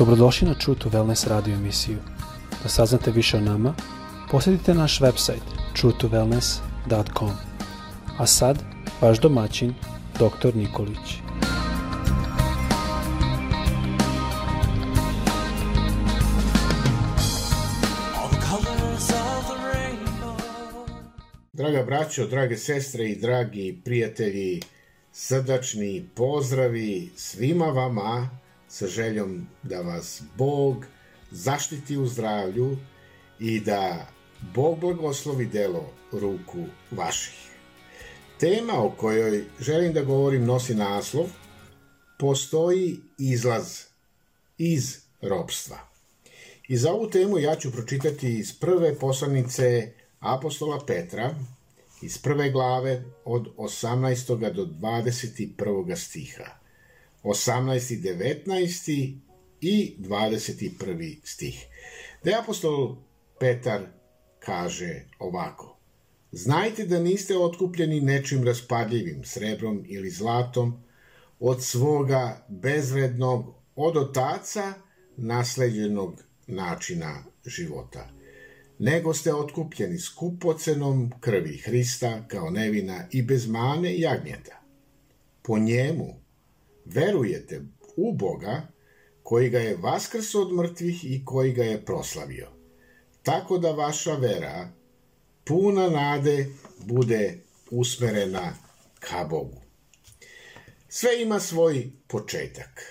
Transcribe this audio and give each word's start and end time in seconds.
Dobrodošli 0.00 0.48
na 0.48 0.54
True 0.54 0.78
to 0.78 0.88
Wellness 0.88 1.28
radio 1.28 1.54
emisiju. 1.54 1.98
Da 2.62 2.68
saznate 2.68 3.10
više 3.10 3.36
o 3.36 3.40
nama, 3.40 3.74
posjetite 4.30 4.74
naš 4.74 5.00
website 5.00 5.44
truetowellness.com. 5.76 7.30
A 8.18 8.26
sad, 8.26 8.58
vaš 9.00 9.20
domaćin, 9.20 9.74
dr. 10.14 10.56
Nikolić. 10.56 11.20
Draga 21.52 21.82
braćo, 21.82 22.26
drage 22.26 22.56
sestre 22.56 23.08
i 23.08 23.20
dragi 23.20 23.80
prijatelji, 23.84 24.60
srdačni 25.12 26.04
pozdravi 26.14 27.10
svima 27.16 27.66
vama 27.66 28.40
sa 28.70 28.86
željom 28.86 29.46
da 29.62 29.80
vas 29.80 30.22
Bog 30.36 30.86
zaštiti 31.30 31.96
u 31.96 32.06
zdravlju 32.06 32.76
i 33.38 33.60
da 33.60 34.06
Bog 34.54 34.78
blagoslovi 34.80 35.46
delo 35.46 35.92
ruku 36.12 36.64
vaših. 36.90 37.50
Tema 38.40 38.72
o 38.84 38.90
kojoj 38.90 39.44
želim 39.60 39.92
da 39.92 40.02
govorim 40.02 40.44
nosi 40.44 40.74
naslov 40.74 41.26
Postoji 42.18 42.96
izlaz 43.18 43.78
iz 44.58 44.96
robstva. 45.20 45.78
I 46.68 46.76
za 46.76 46.92
ovu 46.92 47.10
temu 47.10 47.38
ja 47.38 47.56
ću 47.56 47.72
pročitati 47.72 48.38
iz 48.38 48.58
prve 48.58 48.98
poslanice 48.98 49.92
apostola 50.20 50.80
Petra, 50.86 51.34
iz 52.02 52.18
prve 52.18 52.50
glave 52.50 53.04
od 53.24 53.48
18. 53.56 54.52
do 54.52 54.66
21. 54.66 55.96
stiha. 55.96 56.59
18. 57.22 58.02
19. 58.02 59.18
i 59.60 59.96
21. 59.98 61.16
stih. 61.24 61.66
Da 62.24 62.40
apostol 62.42 62.96
Petar 63.40 63.86
kaže 64.38 65.04
ovako. 65.18 65.76
Znajte 66.32 66.86
da 66.86 66.98
niste 66.98 67.36
otkupljeni 67.36 68.00
nečim 68.00 68.44
raspadljivim, 68.44 69.24
srebrom 69.24 69.84
ili 69.88 70.10
zlatom, 70.10 70.82
od 71.40 71.64
svoga 71.64 72.46
bezvrednog, 72.48 73.54
od 73.76 73.96
otaca 73.96 74.72
nasleđenog 75.16 76.22
načina 76.46 77.24
života– 77.46 78.10
nego 78.82 79.14
ste 79.14 79.34
otkupljeni 79.34 79.98
skupocenom 79.98 81.12
krvi 81.20 81.56
Hrista 81.56 82.24
kao 82.28 82.50
nevina 82.50 83.04
i 83.10 83.22
bez 83.22 83.48
mane 83.48 83.98
jagnjeta. 83.98 84.62
Po 85.42 85.58
njemu 85.58 86.19
verujete 86.94 87.62
u 87.96 88.12
Boga 88.12 88.68
koji 89.22 89.50
ga 89.50 89.58
je 89.58 89.76
vaskrso 89.76 90.42
od 90.42 90.52
mrtvih 90.52 91.04
i 91.04 91.24
koji 91.24 91.52
ga 91.52 91.64
je 91.64 91.84
proslavio. 91.84 92.48
Tako 93.22 93.58
da 93.58 93.72
vaša 93.72 94.14
vera, 94.14 94.68
puna 95.44 95.90
nade, 95.90 96.46
bude 96.78 97.38
usmerena 97.70 98.54
ka 99.00 99.24
Bogu. 99.24 99.60
Sve 100.88 101.22
ima 101.22 101.40
svoj 101.40 101.90
početak, 102.08 102.82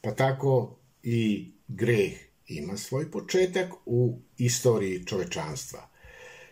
pa 0.00 0.14
tako 0.14 0.76
i 1.02 1.50
greh 1.68 2.12
ima 2.46 2.76
svoj 2.76 3.10
početak 3.10 3.72
u 3.86 4.18
istoriji 4.38 5.06
čovečanstva. 5.06 5.88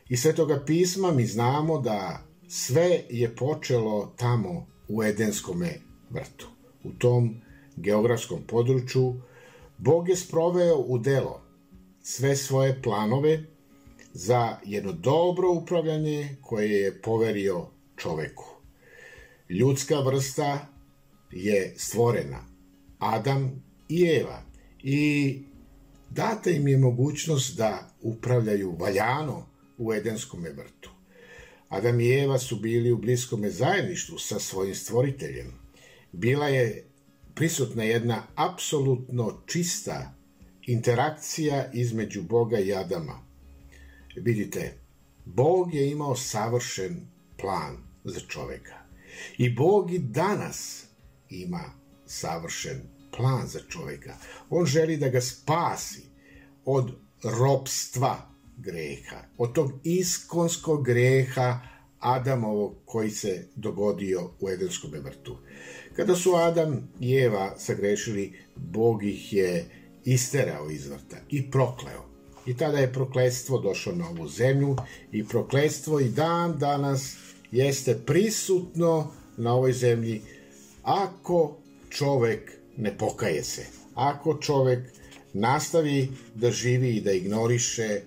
Iz 0.08 0.20
Svetoga 0.20 0.64
pisma 0.66 1.10
mi 1.10 1.26
znamo 1.26 1.80
da 1.80 2.26
sve 2.48 3.00
je 3.10 3.36
počelo 3.36 4.14
tamo 4.16 4.66
u 4.88 5.02
Edenskome 5.02 5.80
vrtu. 6.10 6.48
U 6.84 6.92
tom 6.92 7.40
geografskom 7.76 8.42
području 8.46 9.20
Bog 9.78 10.08
je 10.08 10.16
sproveo 10.16 10.76
u 10.76 10.98
delo 10.98 11.42
sve 12.02 12.36
svoje 12.36 12.82
planove 12.82 13.44
za 14.12 14.56
jedno 14.64 14.92
dobro 14.92 15.50
upravljanje 15.50 16.36
koje 16.40 16.70
je 16.70 17.02
poverio 17.02 17.66
čoveku. 17.96 18.44
Ljudska 19.48 20.00
vrsta 20.00 20.68
je 21.30 21.74
stvorena, 21.76 22.44
Adam 22.98 23.62
i 23.88 24.04
Eva, 24.04 24.42
i 24.82 25.38
data 26.10 26.50
im 26.50 26.68
je 26.68 26.78
mogućnost 26.78 27.56
da 27.56 27.90
upravljaju 28.02 28.76
valjano 28.80 29.46
u 29.78 29.94
Edenskom 29.94 30.42
vrtu. 30.42 30.90
Adam 31.68 32.00
i 32.00 32.10
Eva 32.10 32.38
su 32.38 32.56
bili 32.56 32.92
u 32.92 32.96
bliskome 32.96 33.50
zajedništvu 33.50 34.18
sa 34.18 34.38
svojim 34.38 34.74
stvoriteljem. 34.74 35.61
Bila 36.12 36.48
je 36.48 36.86
prisutna 37.34 37.84
jedna 37.84 38.22
apsolutno 38.34 39.42
čista 39.46 40.14
interakcija 40.66 41.70
između 41.72 42.22
Boga 42.22 42.58
i 42.58 42.74
Adama. 42.74 43.18
Vidite, 44.16 44.78
Bog 45.24 45.74
je 45.74 45.90
imao 45.90 46.16
savršen 46.16 47.06
plan 47.40 47.76
za 48.04 48.20
čoveka. 48.20 48.74
I 49.38 49.54
Bog 49.54 49.92
i 49.92 49.98
danas 49.98 50.86
ima 51.30 51.64
savršen 52.06 52.82
plan 53.16 53.46
za 53.46 53.60
čoveka. 53.68 54.16
On 54.50 54.66
želi 54.66 54.96
da 54.96 55.08
ga 55.08 55.20
spasi 55.20 56.02
od 56.64 56.92
ropstva 57.24 58.30
greha, 58.56 59.24
od 59.38 59.52
tog 59.52 59.72
iskonskog 59.84 60.84
greha 60.84 61.60
Adamovog 61.98 62.74
koji 62.84 63.10
se 63.10 63.48
dogodio 63.56 64.30
u 64.40 64.48
Edenskom 64.48 64.90
vrtu. 64.90 65.38
Kada 65.96 66.16
su 66.16 66.34
Adam 66.34 66.88
i 67.00 67.16
Eva 67.16 67.54
sagrešili, 67.58 68.32
Bog 68.56 69.04
ih 69.04 69.32
je 69.32 69.64
isterao 70.04 70.70
iz 70.70 70.86
vrta 70.86 71.16
i 71.30 71.50
prokleo. 71.50 72.04
I 72.46 72.56
tada 72.56 72.78
je 72.78 72.92
prokledstvo 72.92 73.58
došlo 73.58 73.92
na 73.92 74.08
ovu 74.08 74.28
zemlju 74.28 74.76
i 75.12 75.24
prokledstvo 75.24 76.00
i 76.00 76.08
dan 76.08 76.58
danas 76.58 77.16
jeste 77.50 77.98
prisutno 78.06 79.12
na 79.36 79.54
ovoj 79.54 79.72
zemlji 79.72 80.22
ako 80.82 81.56
čovek 81.90 82.52
ne 82.76 82.98
pokaje 82.98 83.44
se. 83.44 83.66
Ako 83.94 84.38
čovek 84.40 84.80
nastavi 85.32 86.08
da 86.34 86.50
živi 86.50 86.96
i 86.96 87.00
da 87.00 87.12
ignoriše 87.12 88.00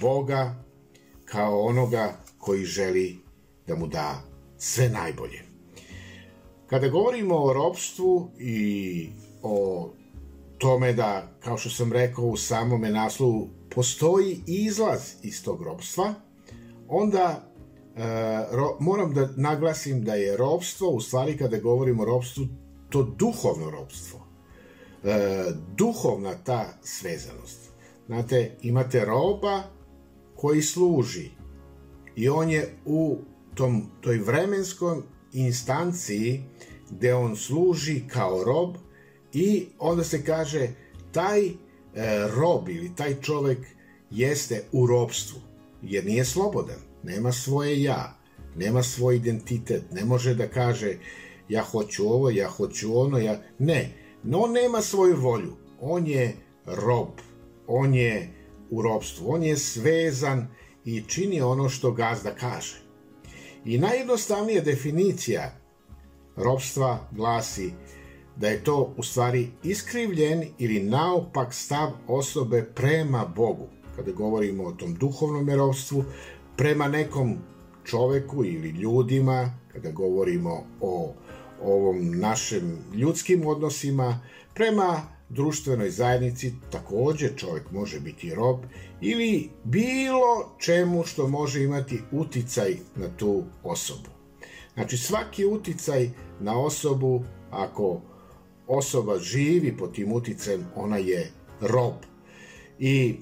Boga 0.00 0.64
kao 1.24 1.60
onoga 1.60 2.20
koji 2.38 2.64
želi 2.64 3.18
da 3.66 3.76
mu 3.76 3.86
da 3.86 4.22
sve 4.58 4.88
najbolje. 4.88 5.45
Kada 6.66 6.88
govorimo 6.88 7.36
o 7.36 7.52
robstvu 7.52 8.30
i 8.38 9.08
o 9.42 9.88
tome 10.58 10.92
da, 10.92 11.28
kao 11.40 11.58
što 11.58 11.70
sam 11.70 11.92
rekao 11.92 12.24
u 12.24 12.36
samome 12.36 12.90
naslovu, 12.90 13.48
postoji 13.74 14.40
izlaz 14.46 15.00
iz 15.22 15.44
tog 15.44 15.62
robstva, 15.62 16.14
onda 16.88 17.50
e, 17.96 18.00
ro, 18.52 18.76
moram 18.80 19.14
da 19.14 19.28
naglasim 19.36 20.04
da 20.04 20.14
je 20.14 20.36
robstvo, 20.36 20.88
u 20.88 21.00
stvari 21.00 21.36
kada 21.36 21.58
govorimo 21.58 22.02
o 22.02 22.06
robstvu, 22.06 22.46
to 22.90 23.02
duhovno 23.02 23.70
robstvo, 23.70 24.20
e, 25.04 25.44
duhovna 25.76 26.34
ta 26.44 26.78
svezanost. 26.82 27.70
Znate, 28.06 28.56
imate 28.62 29.04
roba 29.04 29.62
koji 30.36 30.62
služi 30.62 31.30
i 32.16 32.28
on 32.28 32.50
je 32.50 32.74
u 32.84 33.18
tom, 33.54 33.90
toj 34.00 34.18
vremenskoj 34.18 35.02
instanciji 35.36 36.42
gde 36.90 37.14
on 37.14 37.36
služi 37.36 38.02
kao 38.08 38.44
rob 38.44 38.76
i 39.32 39.66
onda 39.78 40.04
se 40.04 40.24
kaže 40.24 40.68
taj 41.12 41.46
e, 41.46 41.52
rob 42.36 42.68
ili 42.68 42.96
taj 42.96 43.20
čovek 43.20 43.58
jeste 44.10 44.64
u 44.72 44.86
robstvu 44.86 45.40
jer 45.82 46.04
nije 46.04 46.24
slobodan, 46.24 46.78
nema 47.02 47.32
svoje 47.32 47.82
ja, 47.82 48.18
nema 48.56 48.82
svoj 48.82 49.16
identitet, 49.16 49.82
ne 49.92 50.04
može 50.04 50.34
da 50.34 50.48
kaže 50.48 50.98
ja 51.48 51.62
hoću 51.62 52.08
ovo, 52.08 52.30
ja 52.30 52.48
hoću 52.48 53.00
ono, 53.00 53.18
ja... 53.18 53.42
Ne, 53.58 53.92
no 54.22 54.38
on 54.38 54.52
nema 54.52 54.80
svoju 54.80 55.16
volju. 55.20 55.52
On 55.80 56.06
je 56.06 56.36
rob, 56.66 57.08
on 57.66 57.94
je 57.94 58.32
u 58.70 58.82
robstvu, 58.82 59.32
on 59.32 59.42
je 59.42 59.56
svezan 59.56 60.48
i 60.84 61.02
čini 61.08 61.40
ono 61.40 61.68
što 61.68 61.92
gazda 61.92 62.34
kaže. 62.34 62.85
I 63.66 63.78
najjednostavnija 63.78 64.62
definicija 64.62 65.52
robstva 66.36 67.08
glasi 67.10 67.72
da 68.36 68.48
je 68.48 68.64
to 68.64 68.94
u 68.96 69.02
stvari 69.02 69.48
iskrivljen 69.62 70.44
ili 70.58 70.82
naopak 70.82 71.54
stav 71.54 71.90
osobe 72.08 72.62
prema 72.74 73.32
Bogu. 73.36 73.68
Kada 73.96 74.12
govorimo 74.12 74.64
o 74.64 74.72
tom 74.72 74.94
duhovnom 74.94 75.50
robstvu, 75.50 76.04
prema 76.56 76.88
nekom 76.88 77.36
čoveku 77.84 78.44
ili 78.44 78.68
ljudima, 78.68 79.58
kada 79.72 79.90
govorimo 79.90 80.66
o 80.80 81.14
ovom 81.62 82.20
našim 82.20 82.78
ljudskim 82.94 83.46
odnosima, 83.46 84.20
prema 84.54 85.15
društvenoj 85.28 85.90
zajednici 85.90 86.54
takođe 86.70 87.36
čovjek 87.36 87.70
može 87.70 88.00
biti 88.00 88.34
rob 88.34 88.56
ili 89.00 89.50
bilo 89.64 90.56
čemu 90.58 91.04
što 91.04 91.28
može 91.28 91.62
imati 91.62 92.00
uticaj 92.12 92.76
na 92.96 93.08
tu 93.16 93.44
osobu. 93.62 94.08
Znači 94.74 94.96
svaki 94.96 95.46
uticaj 95.46 96.10
na 96.40 96.60
osobu 96.60 97.24
ako 97.50 98.00
osoba 98.66 99.18
živi 99.18 99.76
pod 99.76 99.94
tim 99.94 100.12
uticajem, 100.12 100.66
ona 100.74 100.96
je 100.96 101.30
rob. 101.60 101.94
I 102.78 103.16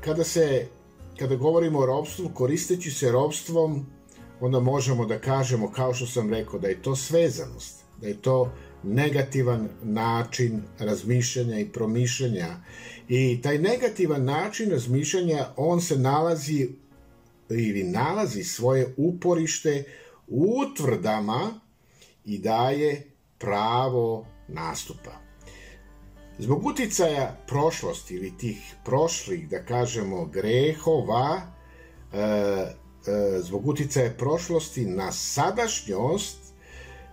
kada 0.00 0.24
se 0.24 0.66
kada 1.20 1.36
govorimo 1.36 1.78
o 1.78 1.86
robstvu, 1.86 2.30
koristeći 2.34 2.90
se 2.90 3.12
robstvom, 3.12 3.86
onda 4.40 4.60
možemo 4.60 5.06
da 5.06 5.18
kažemo, 5.18 5.72
kao 5.72 5.94
što 5.94 6.06
sam 6.06 6.30
rekao, 6.30 6.58
da 6.58 6.68
je 6.68 6.82
to 6.82 6.96
svezanost, 6.96 7.84
da 8.00 8.08
je 8.08 8.14
to 8.14 8.52
negativan 8.82 9.68
način 9.82 10.62
razmišljanja 10.78 11.58
i 11.58 11.68
promišljanja. 11.68 12.56
I 13.08 13.40
taj 13.42 13.58
negativan 13.58 14.24
način 14.24 14.70
razmišljanja, 14.70 15.46
on 15.56 15.80
se 15.80 15.98
nalazi 15.98 16.68
ili 17.48 17.82
nalazi 17.82 18.44
svoje 18.44 18.94
uporište 18.96 19.84
u 20.26 20.54
utvrdama 20.60 21.60
i 22.24 22.38
daje 22.38 23.06
pravo 23.38 24.26
nastupa. 24.48 25.20
Zbog 26.38 26.66
uticaja 26.66 27.36
prošlosti 27.46 28.14
ili 28.14 28.38
tih 28.38 28.74
prošlih, 28.84 29.48
da 29.48 29.64
kažemo, 29.64 30.26
grehova, 30.26 31.40
e, 32.12 32.18
e, 32.18 32.74
zbog 33.40 33.66
uticaja 33.66 34.10
prošlosti 34.18 34.86
na 34.86 35.12
sadašnjost, 35.12 36.38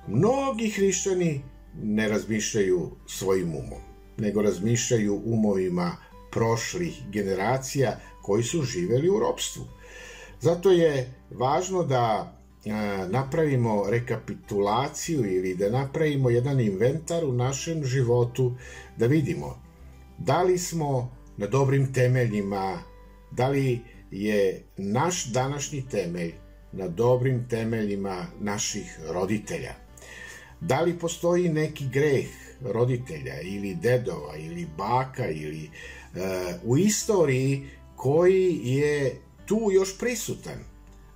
mnogi 0.08 0.70
hrišćani 0.70 1.42
ne 1.83 2.07
razmišljaju 2.07 2.91
svojim 3.07 3.50
umom, 3.50 3.81
nego 4.18 4.41
razmišljaju 4.41 5.21
umovima 5.25 5.97
prošlih 6.31 7.01
generacija 7.12 8.00
koji 8.21 8.44
su 8.44 8.63
živeli 8.63 9.09
u 9.09 9.19
ropstvu. 9.19 9.63
Zato 10.41 10.71
je 10.71 11.13
važno 11.31 11.83
da 11.83 12.33
napravimo 13.09 13.89
rekapitulaciju 13.89 15.35
ili 15.35 15.56
da 15.56 15.69
napravimo 15.69 16.29
jedan 16.29 16.59
inventar 16.59 17.25
u 17.25 17.31
našem 17.31 17.85
životu, 17.85 18.56
da 18.97 19.06
vidimo 19.06 19.68
da 20.18 20.44
li 20.44 20.57
smo 20.57 21.12
na 21.38 21.47
dobrim 21.47 21.94
temeljima, 21.94 22.79
da 23.31 23.47
li 23.47 23.79
je 24.12 24.63
naš 24.77 25.25
današnji 25.25 25.85
temelj 25.91 26.33
na 26.71 26.88
dobrim 26.88 27.47
temeljima 27.50 28.25
naših 28.39 29.00
roditelja. 29.09 29.74
Da 30.62 30.81
li 30.81 31.00
postoji 31.00 31.50
neki 31.50 31.88
greh 31.88 32.25
roditelja 32.62 33.42
ili 33.42 33.75
dedova 33.75 34.36
ili 34.36 34.68
baka 34.77 35.27
ili 35.27 35.69
uh, 35.69 36.21
u 36.63 36.77
istoriji 36.77 37.69
koji 37.95 38.59
je 38.63 39.21
tu 39.45 39.69
još 39.71 39.98
prisutan, 39.98 40.59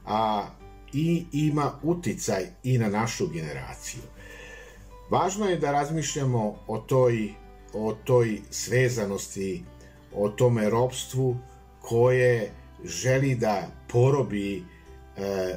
a 0.06 0.48
i 0.94 1.26
ima 1.32 1.72
uticaj 1.84 2.46
i 2.64 2.78
na 2.78 2.90
našu 2.90 3.28
generaciju. 3.28 4.02
Važno 5.10 5.50
je 5.50 5.58
da 5.58 5.72
razmišljamo 5.72 6.56
o 6.68 6.78
toj, 6.78 7.30
o 7.74 7.96
toj 8.04 8.42
svezanosti, 8.50 9.64
o 10.14 10.30
tome 10.30 10.70
ropstvu 10.70 11.38
koje 11.82 12.52
želi 12.84 13.36
da 13.36 13.68
porobi 13.88 14.58
e, 14.58 14.64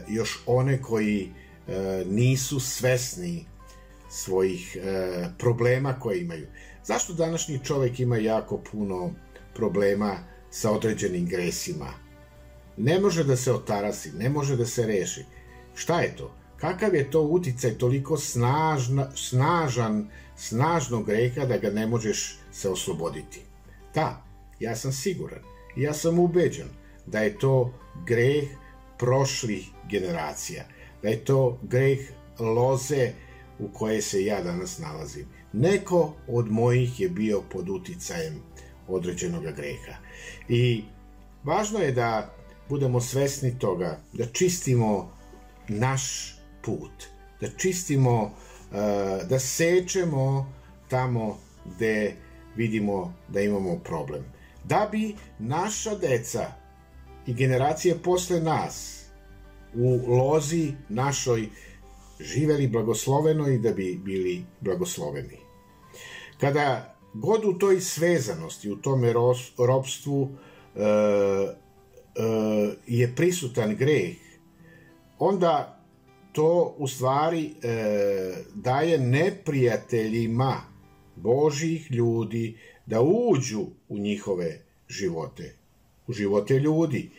još 0.08 0.42
one 0.46 0.82
koji 0.82 1.28
e, 1.68 2.04
nisu 2.06 2.60
svesni 2.60 3.44
svojih 4.14 4.76
e, 4.76 5.28
problema 5.38 5.98
koje 5.98 6.20
imaju. 6.20 6.46
Zašto 6.84 7.12
današnji 7.12 7.60
čovek 7.64 8.00
ima 8.00 8.16
jako 8.16 8.62
puno 8.72 9.10
problema 9.54 10.16
sa 10.50 10.70
određenim 10.70 11.26
gresima? 11.26 12.04
ne 12.76 13.00
može 13.00 13.24
da 13.24 13.36
se 13.36 13.52
otarasi, 13.52 14.12
ne 14.12 14.28
može 14.28 14.56
da 14.56 14.66
se 14.66 14.86
reši. 14.86 15.24
Šta 15.74 16.00
je 16.00 16.16
to? 16.16 16.34
Kakav 16.56 16.94
je 16.94 17.10
to 17.10 17.22
uticaj 17.22 17.78
toliko 17.78 18.16
snažna, 18.16 19.10
snažan, 19.16 20.08
snažnog 20.36 21.06
greha 21.06 21.46
da 21.46 21.58
ga 21.58 21.70
ne 21.70 21.86
možeš 21.86 22.38
se 22.52 22.68
osloboditi? 22.68 23.40
Da, 23.94 24.24
ja 24.60 24.76
sam 24.76 24.92
siguran, 24.92 25.42
ja 25.76 25.94
sam 25.94 26.18
ubeđen 26.18 26.68
da 27.06 27.18
je 27.18 27.38
to 27.38 27.74
greh 28.06 28.44
prošlih 28.98 29.68
generacija, 29.90 30.64
da 31.02 31.08
je 31.08 31.24
to 31.24 31.58
greh 31.62 31.98
loze 32.38 33.12
u 33.58 33.68
koje 33.68 34.02
se 34.02 34.24
ja 34.24 34.42
danas 34.42 34.78
nalazim. 34.78 35.26
Neko 35.52 36.14
od 36.28 36.50
mojih 36.50 37.00
je 37.00 37.08
bio 37.08 37.42
pod 37.52 37.68
uticajem 37.68 38.42
određenog 38.88 39.42
greha. 39.42 39.96
I 40.48 40.84
važno 41.44 41.78
je 41.78 41.92
da 41.92 42.34
budemo 42.68 43.00
svesni 43.00 43.58
toga, 43.58 44.00
da 44.12 44.26
čistimo 44.26 45.12
naš 45.68 46.34
put, 46.62 47.04
da 47.40 47.48
čistimo, 47.48 48.22
uh, 48.22 49.28
da 49.28 49.38
sečemo 49.38 50.52
tamo 50.88 51.38
gde 51.64 52.16
vidimo 52.56 53.14
da 53.28 53.40
imamo 53.40 53.78
problem. 53.84 54.24
Da 54.64 54.88
bi 54.92 55.14
naša 55.38 55.94
deca 55.94 56.52
i 57.26 57.34
generacije 57.34 57.98
posle 58.02 58.40
nas 58.40 59.04
u 59.74 60.16
lozi 60.16 60.72
našoj 60.88 61.48
živeli 62.20 62.68
blagosloveno 62.68 63.48
i 63.48 63.58
da 63.58 63.72
bi 63.72 64.00
bili 64.04 64.44
blagosloveni. 64.60 65.38
Kada 66.40 66.96
god 67.14 67.44
u 67.44 67.58
toj 67.58 67.80
svezanosti, 67.80 68.70
u 68.70 68.76
tome 68.76 69.12
ropstvu, 69.56 70.22
uh, 70.22 70.30
E, 72.14 72.76
je 72.86 73.14
prisutan 73.16 73.76
greh, 73.76 74.16
onda 75.18 75.80
to 76.32 76.74
u 76.78 76.88
stvari 76.88 77.50
e, 77.62 78.34
daje 78.54 78.98
neprijateljima 78.98 80.60
Božih 81.16 81.90
ljudi 81.90 82.56
da 82.86 83.02
uđu 83.02 83.66
u 83.88 83.98
njihove 83.98 84.60
živote, 84.88 85.54
u 86.06 86.12
živote 86.12 86.58
ljudi. 86.58 87.10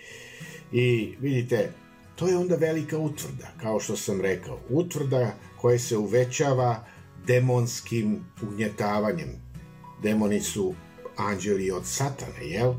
I 0.72 1.16
vidite, 1.20 1.72
to 2.16 2.28
je 2.28 2.38
onda 2.38 2.56
velika 2.56 2.98
utvrda, 2.98 3.48
kao 3.62 3.80
što 3.80 3.96
sam 3.98 4.22
rekao, 4.22 4.60
utvrda 4.70 5.34
koja 5.62 5.80
se 5.80 5.98
uvećava 5.98 6.86
demonskim 7.28 8.26
ugnjetavanjem. 8.42 9.30
Demoni 10.04 10.42
su 10.42 10.74
anđeli 11.18 11.72
od 11.72 11.86
satane, 11.86 12.48
jel? 12.48 12.74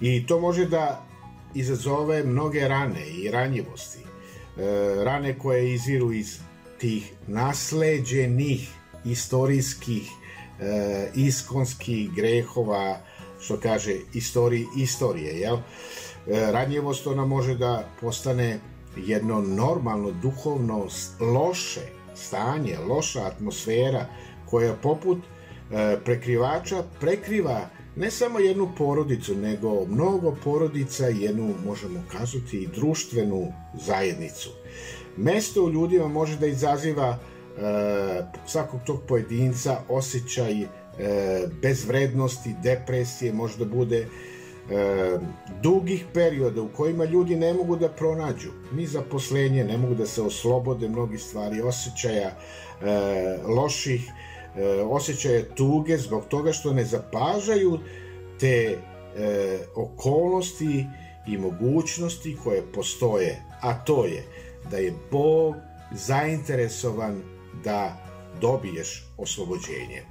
I 0.00 0.26
to 0.26 0.40
može 0.40 0.66
da 0.66 1.06
izazove 1.54 2.24
mnoge 2.24 2.68
rane 2.68 3.06
i 3.06 3.30
ranjivosti. 3.30 3.98
E, 3.98 5.04
rane 5.04 5.38
koje 5.38 5.74
izviru 5.74 6.12
iz 6.12 6.38
tih 6.78 7.12
nasleđenih 7.26 8.70
istorijskih 9.04 10.10
e, 10.60 11.10
iskonskih 11.14 12.12
grehova, 12.12 13.00
što 13.40 13.60
kaže 13.60 13.96
istoriji 14.14 14.66
istorije, 14.76 15.40
jel? 15.40 15.56
E, 15.56 15.60
ranjivost 16.28 17.06
ona 17.06 17.26
može 17.26 17.54
da 17.54 17.84
postane 18.00 18.60
jedno 18.96 19.40
normalno 19.40 20.10
duhovno 20.10 20.86
loše 21.20 21.80
stanje, 22.14 22.78
loša 22.88 23.26
atmosfera 23.26 24.06
koja 24.50 24.74
poput 24.74 25.18
e, 25.18 25.96
prekrivača 26.04 26.82
prekriva 27.00 27.68
ne 27.96 28.10
samo 28.10 28.38
jednu 28.38 28.68
porodicu, 28.78 29.36
nego 29.36 29.86
mnogo 29.86 30.36
porodica 30.44 31.06
jednu, 31.06 31.54
možemo 31.66 32.02
kazati, 32.12 32.56
i 32.56 32.66
društvenu 32.66 33.52
zajednicu. 33.86 34.50
Mesto 35.16 35.64
u 35.64 35.70
ljudima 35.70 36.08
može 36.08 36.36
da 36.36 36.46
izaziva 36.46 37.18
e, 37.18 37.20
svakog 38.46 38.80
tog 38.86 39.02
pojedinca 39.08 39.80
osjećaj 39.88 40.62
e, 40.62 40.68
bezvrednosti, 41.62 42.54
depresije, 42.62 43.32
može 43.32 43.58
da 43.58 43.64
bude 43.64 44.06
e, 44.70 45.18
dugih 45.62 46.04
perioda 46.14 46.62
u 46.62 46.68
kojima 46.68 47.04
ljudi 47.04 47.36
ne 47.36 47.54
mogu 47.54 47.76
da 47.76 47.88
pronađu 47.88 48.50
ni 48.72 48.86
zaposlenje, 48.86 49.64
ne 49.64 49.76
mogu 49.76 49.94
da 49.94 50.06
se 50.06 50.22
oslobode 50.22 50.88
mnogi 50.88 51.18
stvari, 51.18 51.60
osjećaja 51.60 52.30
e, 52.30 52.36
loših 53.46 54.10
e, 54.56 54.82
osjećaje 54.82 55.54
tuge 55.54 55.96
zbog 55.96 56.24
toga 56.28 56.52
što 56.52 56.72
ne 56.72 56.84
zapažaju 56.84 57.78
te 58.40 58.78
e, 59.16 59.58
okolnosti 59.74 60.86
i 61.26 61.38
mogućnosti 61.38 62.36
koje 62.44 62.62
postoje, 62.72 63.42
a 63.60 63.74
to 63.84 64.04
je 64.04 64.24
da 64.70 64.76
je 64.76 64.94
Bog 65.10 65.54
zainteresovan 65.92 67.22
da 67.64 67.96
dobiješ 68.40 69.06
oslobođenje. 69.16 70.02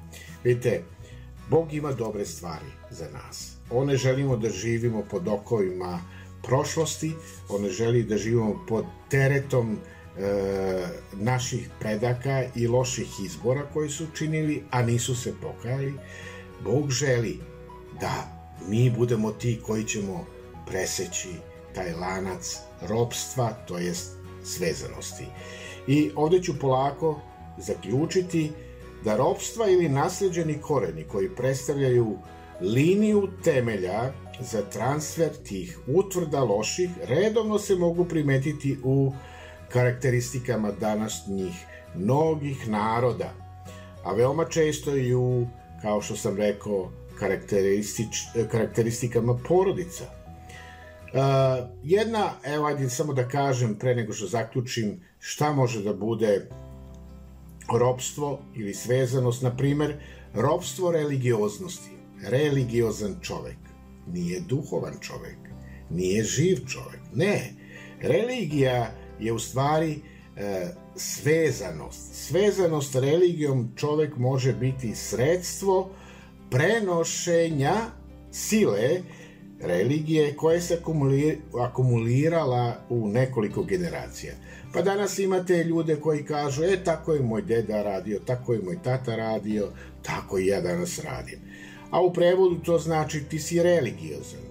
Vidite, 0.44 0.84
Bog 1.50 1.74
ima 1.74 1.92
dobre 1.92 2.26
stvari 2.26 2.72
za 2.90 3.06
nas. 3.14 3.57
On 3.72 3.88
ne 3.88 3.98
želimo 3.98 4.38
da 4.38 4.50
živimo 4.50 5.04
pod 5.12 5.28
okovima 5.28 6.02
prošlosti, 6.44 7.14
on 7.50 7.62
ne 7.62 7.70
želi 7.70 8.04
da 8.04 8.18
živimo 8.18 8.66
pod 8.68 8.86
teretom 9.10 9.78
e, 9.78 10.88
naših 11.14 11.70
predaka 11.80 12.44
i 12.56 12.68
loših 12.68 13.08
izbora 13.26 13.66
koji 13.74 13.90
su 13.90 14.06
činili, 14.16 14.64
a 14.72 14.82
nisu 14.82 15.16
se 15.16 15.34
pokajali, 15.42 15.94
Bog 16.64 16.92
želi 16.92 17.40
da 18.02 18.38
mi 18.68 18.90
budemo 18.90 19.32
ti 19.32 19.60
koji 19.66 19.84
ćemo 19.84 20.26
preseći 20.68 21.30
taj 21.76 21.94
lanac 21.94 22.58
ropstva, 22.82 23.50
to 23.68 23.78
jest 23.78 24.12
svezanosti. 24.44 25.26
I 25.88 26.12
ovde 26.16 26.42
ću 26.42 26.60
polako 26.60 27.20
zaključiti 27.58 28.52
da 29.04 29.18
ropstva 29.18 29.70
ili 29.70 29.90
nasleđeni 29.90 30.62
koreni 30.62 31.04
koji 31.04 31.30
predstavljaju 31.30 32.18
liniju 32.62 33.28
temelja 33.44 34.12
za 34.40 34.62
transfer 34.62 35.30
tih 35.44 35.80
utvrda 35.88 36.44
loših 36.44 36.90
redovno 37.08 37.60
se 37.60 37.76
mogu 37.76 38.06
primetiti 38.06 38.78
u 38.84 39.14
karakteristikama 39.70 40.72
današnjih 40.72 41.54
mnogih 41.96 42.70
naroda, 42.70 43.34
a 44.04 44.14
veoma 44.14 44.46
često 44.46 44.96
i 44.96 45.16
u, 45.16 45.48
kao 45.82 46.02
što 46.02 46.16
sam 46.16 46.38
rekao, 46.38 46.92
karakteristič, 47.20 48.18
karakteristikama 48.52 49.40
porodica. 49.48 50.04
Uh, 50.04 51.70
jedna, 51.84 52.30
evo 52.44 52.66
ajde 52.66 52.90
samo 52.90 53.14
da 53.14 53.28
kažem 53.28 53.76
pre 53.76 53.96
nego 53.96 54.14
što 54.14 54.28
zaključim 54.28 55.02
šta 55.20 55.54
može 55.54 55.84
da 55.84 55.94
bude 55.94 56.50
ropstvo 57.74 58.40
ili 58.56 58.74
svezanost, 58.74 59.42
na 59.42 59.56
primer, 59.58 59.96
ropstvo 60.34 60.92
religioznosti. 60.92 61.97
Religiozan 62.24 63.16
čovek 63.22 63.58
nije 64.14 64.40
duhovan 64.40 64.94
čovek, 65.02 65.38
nije 65.90 66.24
živ 66.24 66.58
čovek. 66.68 67.00
Ne, 67.14 67.54
religija 68.02 68.92
je 69.20 69.34
u 69.34 69.40
stvari 69.40 70.00
e, 70.36 70.68
svezanost. 70.96 72.16
Svezanost 72.16 72.96
religijom 72.96 73.72
čovek 73.76 74.18
može 74.18 74.54
biti 74.54 74.96
sredstvo 74.96 75.90
prenošenja 76.52 77.76
sile 78.32 79.02
religije 79.62 80.36
koja 80.36 80.62
se 80.62 80.80
akumulirala 81.60 82.86
u 82.90 83.08
nekoliko 83.08 83.64
generacija. 83.64 84.34
Pa 84.74 84.82
danas 84.82 85.20
imate 85.20 85.64
ljude 85.64 85.96
koji 85.96 86.26
kažu, 86.26 86.64
e, 86.64 86.84
tako 86.84 87.14
je 87.14 87.22
moj 87.22 87.42
deda 87.42 87.84
radio, 87.84 88.20
tako 88.26 88.54
je 88.54 88.62
moj 88.62 88.78
tata 88.84 89.16
radio, 89.16 89.72
tako 90.02 90.40
i 90.40 90.46
ja 90.46 90.62
danas 90.62 91.00
radim. 91.00 91.40
A 91.92 92.02
u 92.02 92.14
prevodu 92.14 92.56
to 92.66 92.80
znači 92.80 93.24
ti 93.30 93.40
si 93.40 93.64
religiozan. 93.64 94.42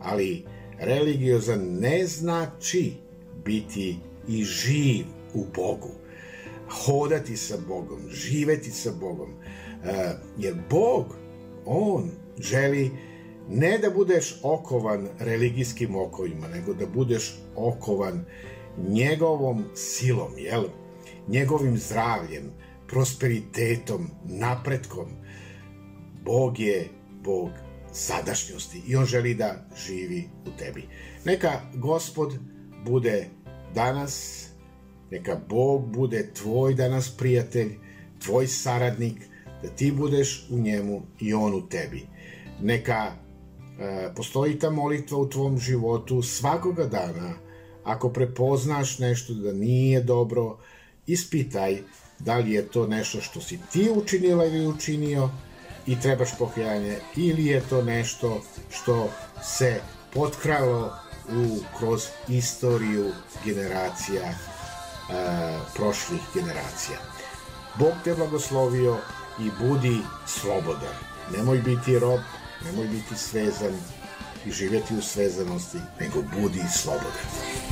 Ali 0.00 0.44
religiozan 0.78 1.60
ne 1.80 2.06
znači 2.06 2.92
biti 3.44 3.96
i 4.28 4.44
živ 4.44 5.06
u 5.34 5.44
Bogu. 5.54 5.90
Hodati 6.68 7.36
sa 7.36 7.56
Bogom, 7.68 8.00
živeti 8.10 8.70
sa 8.70 8.92
Bogom. 9.00 9.30
E, 9.84 10.12
jer 10.38 10.54
Bog, 10.70 11.16
On 11.66 12.10
želi 12.38 12.90
ne 13.48 13.78
da 13.78 13.90
budeš 13.90 14.40
okovan 14.42 15.08
religijskim 15.18 15.96
okovima, 15.96 16.48
nego 16.48 16.74
da 16.74 16.86
budeš 16.86 17.34
okovan 17.56 18.24
njegovom 18.88 19.64
silom, 19.74 20.38
jel? 20.38 20.64
njegovim 21.28 21.78
zdravljem, 21.78 22.52
prosperitetom, 22.86 24.10
napretkom. 24.24 25.08
Bog 26.24 26.58
je 26.58 26.88
Bog 27.24 27.50
sadašnjosti 27.92 28.82
i 28.86 28.96
on 28.96 29.04
želi 29.04 29.34
da 29.34 29.66
živi 29.86 30.28
u 30.46 30.58
tebi. 30.58 30.88
Neka 31.24 31.60
gospod 31.74 32.38
bude 32.84 33.26
danas, 33.74 34.44
neka 35.10 35.40
Bog 35.48 35.86
bude 35.92 36.30
tvoj 36.34 36.74
danas 36.74 37.16
prijatelj, 37.16 37.72
tvoj 38.24 38.46
saradnik, 38.46 39.16
da 39.62 39.68
ti 39.68 39.92
budeš 39.92 40.46
u 40.50 40.58
njemu 40.58 41.02
i 41.20 41.34
on 41.34 41.54
u 41.54 41.68
tebi. 41.68 42.06
Neka 42.62 43.12
e, 43.12 44.14
postoji 44.16 44.58
ta 44.58 44.70
molitva 44.70 45.18
u 45.18 45.28
tvom 45.28 45.58
životu 45.58 46.22
svakoga 46.22 46.84
dana, 46.84 47.34
ako 47.84 48.08
prepoznaš 48.08 48.98
nešto 48.98 49.34
da 49.34 49.52
nije 49.52 50.02
dobro, 50.02 50.58
ispitaj 51.06 51.78
da 52.18 52.38
li 52.38 52.52
je 52.52 52.68
to 52.68 52.86
nešto 52.86 53.20
što 53.20 53.40
si 53.40 53.58
ti 53.72 53.90
učinila 53.96 54.46
ili 54.46 54.66
učinio 54.66 55.30
i 55.86 56.00
trebaš 56.00 56.28
pokajanje 56.38 56.98
ili 57.16 57.46
je 57.46 57.60
to 57.60 57.82
nešto 57.82 58.42
što 58.70 59.10
se 59.42 59.80
potkralo 60.14 60.92
u, 61.28 61.58
kroz 61.78 62.02
istoriju 62.28 63.12
generacija 63.44 64.22
e, 64.22 64.34
prošlih 65.74 66.20
generacija. 66.34 66.98
Bog 67.78 67.92
te 68.04 68.14
blagoslovio 68.14 68.98
i 69.40 69.50
budi 69.60 69.98
slobodan. 70.26 70.94
Nemoj 71.36 71.58
biti 71.58 71.98
rob, 71.98 72.20
nemoj 72.64 72.86
biti 72.86 73.16
svezan 73.16 73.74
i 74.46 74.52
živjeti 74.52 74.96
u 74.96 75.02
svezanosti, 75.02 75.78
nego 76.00 76.22
budi 76.22 76.62
slobodan. 76.72 77.71